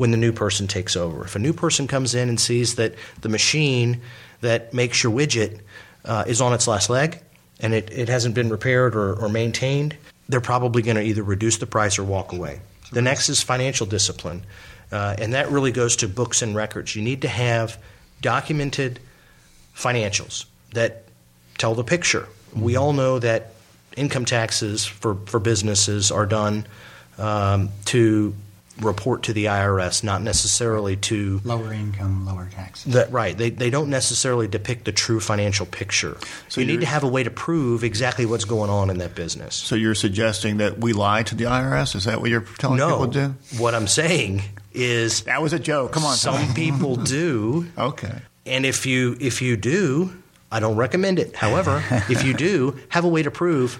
[0.00, 1.26] when the new person takes over.
[1.26, 4.00] If a new person comes in and sees that the machine
[4.40, 5.60] that makes your widget
[6.06, 7.20] uh, is on its last leg
[7.60, 9.94] and it, it hasn't been repaired or, or maintained,
[10.26, 12.62] they're probably going to either reduce the price or walk away.
[12.92, 14.46] The next is financial discipline,
[14.90, 16.96] uh, and that really goes to books and records.
[16.96, 17.76] You need to have
[18.22, 19.00] documented
[19.76, 21.04] financials that
[21.58, 22.26] tell the picture.
[22.56, 23.52] We all know that
[23.98, 26.66] income taxes for, for businesses are done
[27.18, 28.34] um, to
[28.80, 32.94] report to the IRS, not necessarily to lower income, lower taxes.
[32.94, 33.36] That, right.
[33.36, 36.16] They, they don't necessarily depict the true financial picture.
[36.48, 39.14] So you need to have a way to prove exactly what's going on in that
[39.14, 39.54] business.
[39.54, 41.94] So you're suggesting that we lie to the IRS?
[41.94, 43.58] Is that what you're telling no, people to do?
[43.58, 45.92] What I'm saying is that was a joke.
[45.92, 47.66] Come on, some people do.
[47.76, 48.20] Okay.
[48.46, 50.12] And if you if you do,
[50.50, 51.36] I don't recommend it.
[51.36, 53.78] However, if you do, have a way to prove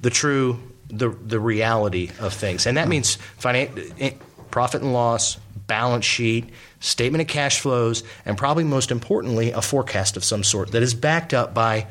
[0.00, 2.90] the true the the reality of things, and that hmm.
[2.90, 4.16] means finan-
[4.50, 5.36] profit and loss,
[5.66, 10.72] balance sheet, statement of cash flows, and probably most importantly, a forecast of some sort
[10.72, 11.86] that is backed up by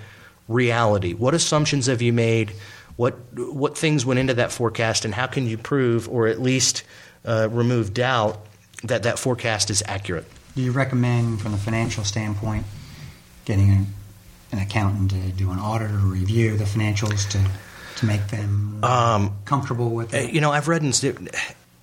[0.47, 1.13] reality.
[1.13, 2.51] What assumptions have you made?
[2.95, 6.83] What what things went into that forecast, and how can you prove or at least
[7.25, 8.45] uh, remove doubt
[8.83, 10.25] that that forecast is accurate?
[10.55, 12.65] Do you recommend, from the financial standpoint,
[13.45, 13.87] getting an,
[14.51, 17.39] an accountant to do an audit or review the financials to
[17.99, 20.33] to make them um, comfortable with it?
[20.33, 20.91] You know, I've read in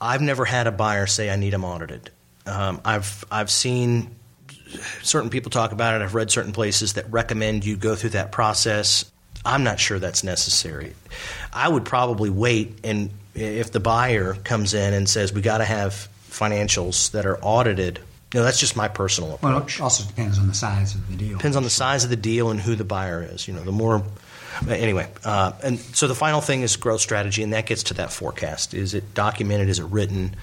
[0.07, 2.11] I've never had a buyer say I need them audited.
[2.47, 4.15] Um, I've I've seen
[5.03, 6.05] certain people talk about it.
[6.05, 9.11] I've read certain places that recommend you go through that process.
[9.45, 10.95] I'm not sure that's necessary.
[11.53, 15.65] I would probably wait and if the buyer comes in and says we got to
[15.65, 18.01] have financials that are audited.
[18.33, 19.53] You know, that's just my personal approach.
[19.53, 21.37] Well, it also depends on the size of the deal.
[21.37, 23.47] Depends on the size of the deal and who the buyer is.
[23.47, 24.03] You know, the more
[24.69, 28.13] anyway, uh, and so the final thing is growth strategy, and that gets to that
[28.13, 28.75] forecast.
[28.75, 29.69] Is it documented?
[29.69, 30.37] Is it written?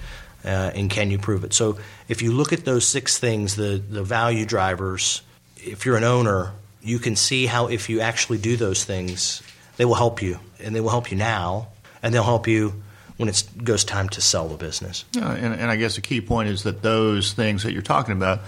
[0.44, 1.54] Uh, and can you prove it?
[1.54, 5.22] So if you look at those six things, the the value drivers,
[5.56, 9.42] if you're an owner, you can see how if you actually do those things,
[9.76, 11.68] they will help you, and they will help you now,
[12.02, 12.82] and they'll help you
[13.16, 15.04] when it goes time to sell the business.
[15.12, 18.12] Yeah, and, and I guess the key point is that those things that you're talking
[18.12, 18.40] about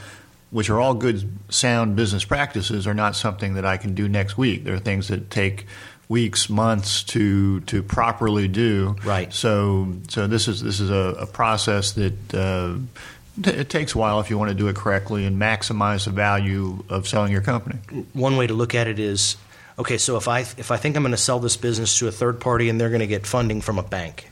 [0.56, 4.38] which are all good, sound business practices, are not something that I can do next
[4.38, 4.64] week.
[4.64, 5.66] There are things that take
[6.08, 8.96] weeks, months to to properly do.
[9.04, 9.30] Right.
[9.34, 12.34] So so this is this is a, a process that.
[12.34, 12.78] Uh,
[13.44, 16.82] it takes a while if you want to do it correctly and maximize the value
[16.88, 17.78] of selling your company.
[18.14, 19.36] One way to look at it is
[19.78, 22.10] okay, so if I if I think I'm going to sell this business to a
[22.10, 24.26] third party and they're going to get funding from a bank,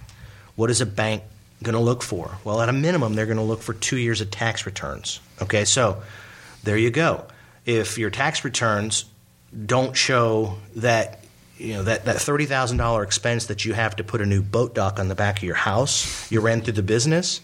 [0.56, 1.22] what is a bank
[1.64, 2.38] going to look for?
[2.44, 5.20] Well, at a minimum, they're going to look for two years of tax returns.
[5.42, 6.02] Okay, so
[6.62, 7.24] there you go.
[7.66, 9.04] If your tax returns
[9.66, 11.20] don't show that
[11.58, 14.42] you know that, that thirty thousand dollar expense that you have to put a new
[14.42, 17.40] boat dock on the back of your house, you ran through the business,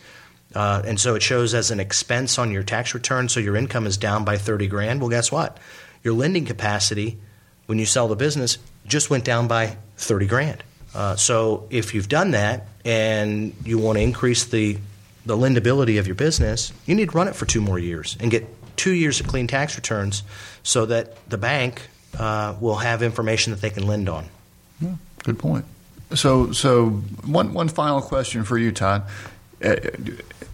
[0.55, 3.29] uh, and so it shows as an expense on your tax return.
[3.29, 5.01] So your income is down by thirty grand.
[5.01, 5.59] Well, guess what?
[6.03, 7.19] Your lending capacity
[7.67, 10.65] when you sell the business just went down by 30 grand.
[10.93, 14.79] Uh, so if you've done that and you want to increase the
[15.27, 18.31] the lendability of your business, you need to run it for two more years and
[18.31, 20.23] get two years of clean tax returns
[20.63, 21.89] so that the bank
[22.19, 24.27] uh, will have information that they can lend on.
[24.81, 25.67] Yeah, good point.
[26.15, 26.89] So, so
[27.27, 29.05] one one final question for you, Todd.
[29.63, 29.77] Uh,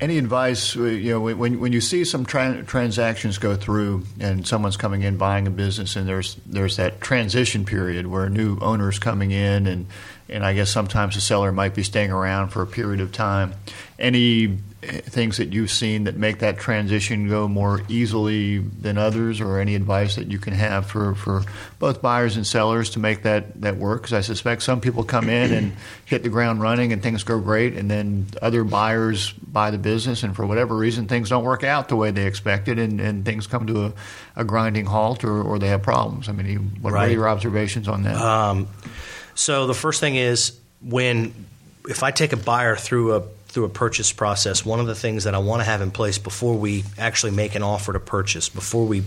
[0.00, 0.76] any advice?
[0.76, 5.02] Uh, you know, when when you see some tra- transactions go through and someone's coming
[5.02, 9.30] in buying a business, and there's there's that transition period where a new owner's coming
[9.30, 9.86] in, and
[10.28, 13.54] and I guess sometimes the seller might be staying around for a period of time.
[13.98, 19.58] Any things that you've seen that make that transition go more easily than others, or
[19.58, 21.42] any advice that you can have for, for
[21.78, 24.02] both buyers and sellers to make that, that work?
[24.02, 25.72] Because I suspect some people come in and
[26.04, 30.22] hit the ground running and things go great, and then other buyers buy the business,
[30.22, 33.46] and for whatever reason, things don't work out the way they expected, and, and things
[33.46, 33.92] come to a,
[34.36, 36.28] a grinding halt, or, or they have problems.
[36.28, 37.08] I mean, what right.
[37.08, 38.16] are your observations on that?
[38.16, 38.68] Um,
[39.36, 41.32] so the first thing is when
[41.88, 45.24] if I take a buyer through a through a purchase process, one of the things
[45.24, 48.50] that I want to have in place before we actually make an offer to purchase,
[48.50, 49.02] before we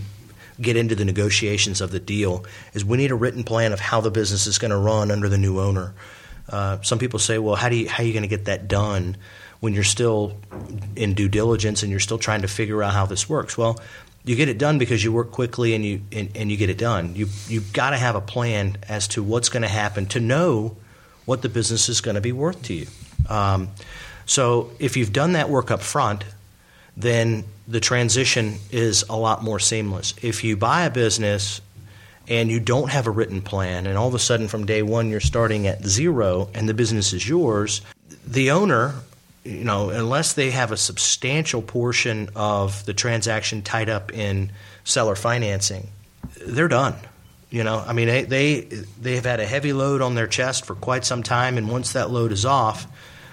[0.60, 4.00] get into the negotiations of the deal, is we need a written plan of how
[4.00, 5.94] the business is going to run under the new owner.
[6.48, 8.66] Uh, some people say, well, how, do you, how are you going to get that
[8.66, 9.16] done
[9.60, 10.36] when you're still
[10.96, 13.56] in due diligence and you're still trying to figure out how this works?
[13.56, 13.78] Well,
[14.24, 16.78] you get it done because you work quickly and you and, and you get it
[16.78, 17.14] done.
[17.14, 20.76] You you've got to have a plan as to what's going to happen to know
[21.24, 22.86] what the business is going to be worth to you.
[23.28, 23.68] Um,
[24.26, 26.24] so if you've done that work up front,
[26.96, 30.14] then the transition is a lot more seamless.
[30.22, 31.60] If you buy a business
[32.28, 35.08] and you don't have a written plan, and all of a sudden from day one
[35.08, 37.80] you're starting at zero and the business is yours,
[38.26, 38.94] the owner,
[39.44, 44.52] you know, unless they have a substantial portion of the transaction tied up in
[44.84, 45.88] seller financing,
[46.46, 46.94] they're done.
[47.50, 48.60] You know, I mean, they, they
[49.00, 51.94] they have had a heavy load on their chest for quite some time, and once
[51.94, 52.86] that load is off,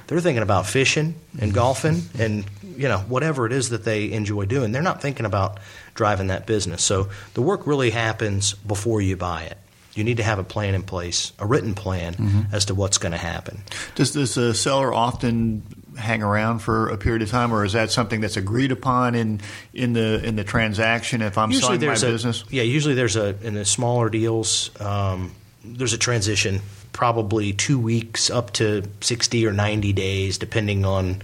[0.08, 4.46] they're thinking about fishing and golfing and you know whatever it is that they enjoy
[4.46, 4.72] doing.
[4.72, 5.60] They're not thinking about
[5.93, 6.84] driving that business.
[6.84, 9.58] So the work really happens before you buy it.
[9.93, 12.41] You need to have a plan in place, a written plan mm-hmm.
[12.56, 13.63] as to what's going to happen.
[13.96, 17.92] Does this uh, seller often hang around for a period of time, or is that
[17.92, 19.42] something that's agreed upon in
[19.74, 21.22] in the in the transaction?
[21.22, 24.72] If I'm usually selling my a, business, yeah, usually there's a in the smaller deals.
[24.80, 25.34] Um,
[25.64, 26.62] there's a transition
[26.94, 31.22] probably two weeks up to 60 or 90 days, depending on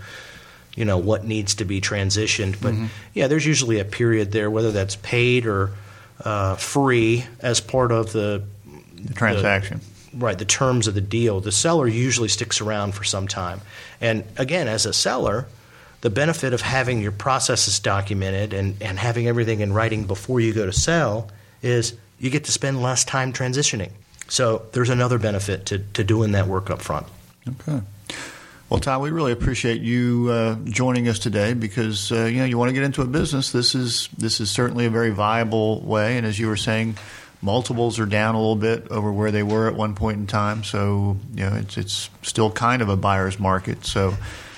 [0.76, 2.62] you know what needs to be transitioned.
[2.62, 2.86] But mm-hmm.
[3.14, 5.72] yeah, there's usually a period there, whether that's paid or
[6.24, 8.44] uh, free as part of the,
[8.96, 9.80] the transaction.
[9.80, 11.40] The, right, the terms of the deal.
[11.40, 13.62] The seller usually sticks around for some time.
[14.00, 15.48] And again, as a seller,
[16.02, 20.54] the benefit of having your processes documented and, and having everything in writing before you
[20.54, 21.30] go to sell
[21.62, 23.92] is you get to spend less time transitioning.
[24.28, 27.08] So there's another benefit to, to doing that work up front.
[27.48, 27.82] Okay.
[28.70, 32.58] Well, Todd, we really appreciate you uh, joining us today because uh, you know you
[32.58, 33.52] want to get into a business.
[33.52, 36.98] This is this is certainly a very viable way, and as you were saying,
[37.44, 40.64] multiples are down a little bit over where they were at one point in time.
[40.64, 43.86] So you know it's it's still kind of a buyer's market.
[43.86, 44.16] So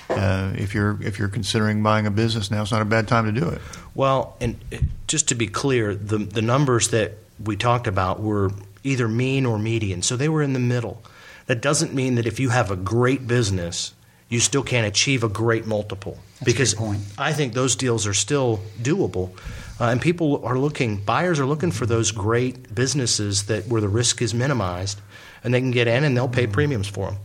[0.08, 3.26] uh, if you're if you're considering buying a business now, it's not a bad time
[3.26, 3.60] to do it.
[3.94, 8.52] Well, and uh, just to be clear, the the numbers that we talked about were
[8.84, 10.02] either mean or median.
[10.02, 11.02] So they were in the middle.
[11.46, 13.92] That doesn't mean that if you have a great business,
[14.28, 16.18] you still can't achieve a great multiple.
[16.40, 16.74] That's because
[17.18, 19.30] I think those deals are still doable.
[19.78, 23.88] Uh, and people are looking, buyers are looking for those great businesses that where the
[23.88, 25.00] risk is minimized,
[25.44, 27.16] and they can get in and they'll pay premiums for them.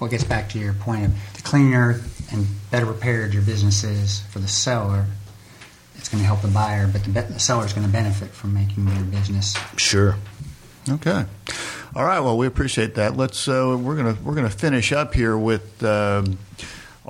[0.00, 2.00] Well, it gets back to your point of the cleaner
[2.32, 5.06] and better prepared your business is for the seller,
[5.94, 8.52] it's going to help the buyer, but the, the seller is going to benefit from
[8.52, 9.54] making their business.
[9.76, 10.16] Sure.
[10.88, 11.24] Okay.
[11.94, 12.18] All right.
[12.18, 13.16] Well, we appreciate that.
[13.16, 13.46] Let's.
[13.46, 16.24] Uh, we're gonna we're gonna finish up here with uh,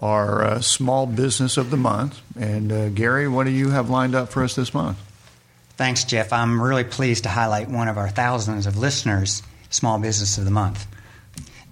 [0.02, 2.20] our uh, small business of the month.
[2.38, 4.98] And uh, Gary, what do you have lined up for us this month?
[5.76, 6.32] Thanks, Jeff.
[6.32, 10.50] I'm really pleased to highlight one of our thousands of listeners Small Business of the
[10.50, 10.86] Month.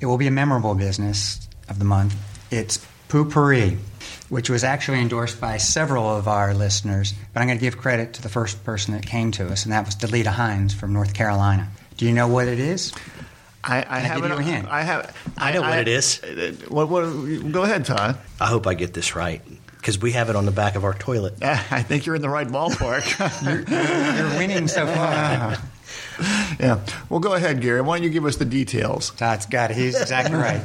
[0.01, 2.17] It will be a memorable business of the month.
[2.51, 3.77] It's Poo-Pourri,
[4.31, 8.15] which was actually endorsed by several of our listeners, but I'm going to give credit
[8.15, 11.13] to the first person that came to us, and that was Delita Hines from North
[11.13, 11.69] Carolina.
[11.99, 12.95] Do you know what it is?
[13.63, 14.69] I, I have it you a hint?
[14.69, 15.17] I have.
[15.37, 16.23] I know what it is.
[16.23, 17.03] Uh, what, what,
[17.53, 18.19] go ahead, Todd.
[18.41, 19.43] I hope I get this right
[19.77, 21.35] because we have it on the back of our toilet.
[21.43, 23.05] I think you're in the right ballpark.
[24.21, 25.57] You're winning so far.
[26.61, 26.81] yeah.
[27.09, 27.81] Well, go ahead, Gary.
[27.81, 29.11] Why don't you give us the details?
[29.11, 29.77] Todd's got it.
[29.77, 30.63] He's exactly right.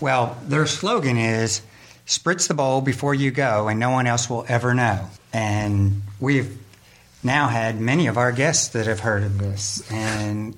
[0.00, 1.62] Well, their slogan is
[2.06, 5.08] spritz the bowl before you go, and no one else will ever know.
[5.32, 6.58] And we've
[7.22, 9.90] now had many of our guests that have heard of this.
[9.90, 10.56] And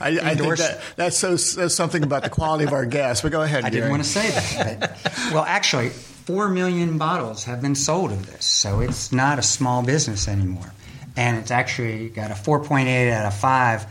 [0.00, 3.22] I, I think that that's so says something about the quality of our guests.
[3.22, 3.82] But go ahead, I Gary.
[3.82, 4.80] didn't want to say that.
[4.80, 9.42] But, well, actually, four million bottles have been sold of this, so it's not a
[9.42, 10.72] small business anymore.
[11.16, 13.86] And it's actually got a 4.8 out of 5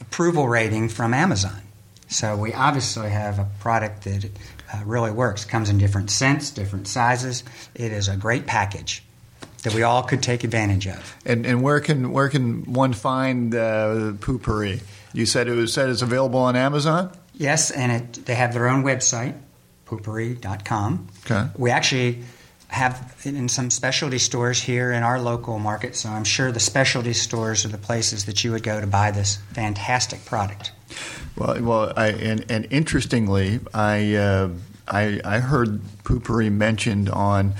[0.00, 1.60] approval rating from Amazon.
[2.08, 4.30] So we obviously have a product that
[4.72, 5.44] uh, really works.
[5.44, 7.42] Comes in different scents, different sizes.
[7.74, 9.02] It is a great package
[9.64, 11.16] that we all could take advantage of.
[11.26, 14.80] And, and where can where can one find uh, Poo-Pourri?
[15.16, 17.10] You said it was said it's available on Amazon.
[17.32, 19.34] Yes, and it, they have their own website,
[19.86, 21.08] poopourri.com.
[21.24, 21.48] Okay.
[21.56, 22.22] We actually
[22.68, 27.14] have in some specialty stores here in our local market, so I'm sure the specialty
[27.14, 30.72] stores are the places that you would go to buy this fantastic product.
[31.36, 34.50] Well, well, I, and, and interestingly, I, uh,
[34.86, 37.54] I I heard Poo-Pourri mentioned on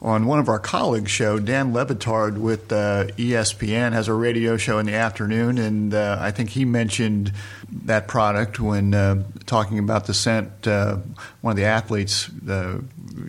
[0.00, 1.38] on one of our colleagues' show.
[1.38, 6.18] Dan Le Batard with uh, ESPN has a radio show in the afternoon, and uh,
[6.20, 7.32] I think he mentioned
[7.84, 10.66] that product when uh, talking about the scent.
[10.66, 10.98] Uh,
[11.40, 12.80] one of the athletes uh,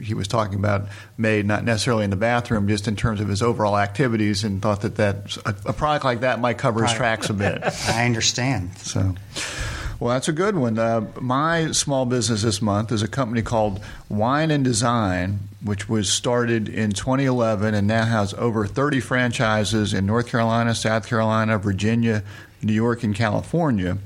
[0.02, 0.88] he was talking about
[1.18, 4.82] made not necessarily in the bathroom, just in terms of his overall activities, and thought
[4.82, 7.62] that that a, a product like that might cover his tracks a bit.
[7.88, 8.78] I understand.
[8.78, 9.16] So,
[10.00, 10.78] well, that's a good one.
[10.78, 16.12] Uh, my small business this month is a company called Wine and Design, which was
[16.12, 22.24] started in 2011 and now has over 30 franchises in North Carolina, South Carolina, Virginia,
[22.62, 23.98] New York, and California.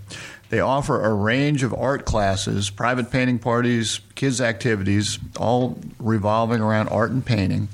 [0.50, 6.90] They offer a range of art classes, private painting parties, kids' activities, all revolving around
[6.90, 7.70] art and painting.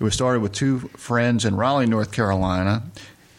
[0.00, 2.82] It was started with two friends in Raleigh, North Carolina,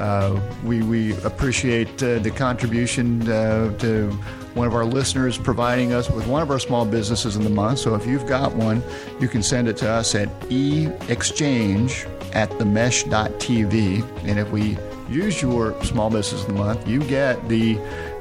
[0.00, 4.10] Uh, we, we appreciate uh, the contribution uh, to
[4.54, 7.78] one of our listeners providing us with one of our small businesses in the month.
[7.80, 8.82] So if you've got one,
[9.20, 14.24] you can send it to us at eexchange at themesh.tv.
[14.24, 14.76] And if we
[15.08, 17.74] use your small business of the month, you get the,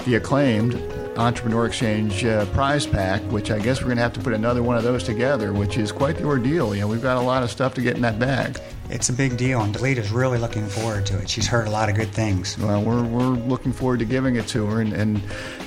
[0.06, 0.74] the acclaimed
[1.18, 4.64] Entrepreneur Exchange uh, prize pack, which I guess we're going to have to put another
[4.64, 6.74] one of those together, which is quite the ordeal.
[6.74, 8.60] You know, we've got a lot of stuff to get in that bag.
[8.90, 11.30] It's a big deal, and Delita's really looking forward to it.
[11.30, 12.58] She's heard a lot of good things.
[12.58, 15.22] Well, we're, we're looking forward to giving it to her, and and,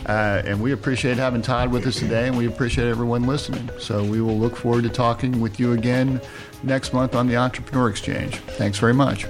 [0.06, 3.70] uh, and we appreciate having Todd with us today, and we appreciate everyone listening.
[3.78, 6.20] So we will look forward to talking with you again
[6.62, 8.36] next month on the Entrepreneur Exchange.
[8.36, 9.24] Thanks very much.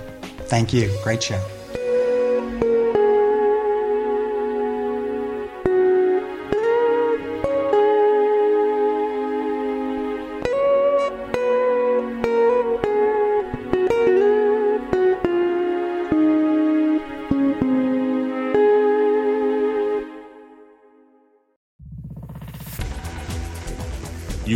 [0.46, 0.94] Thank you.
[1.02, 1.55] Great show.